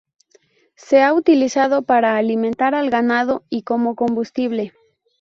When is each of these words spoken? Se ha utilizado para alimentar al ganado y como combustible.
Se 0.73 1.03
ha 1.03 1.13
utilizado 1.13 1.83
para 1.83 2.17
alimentar 2.17 2.73
al 2.73 2.89
ganado 2.89 3.43
y 3.51 3.61
como 3.61 3.93
combustible. 3.95 4.73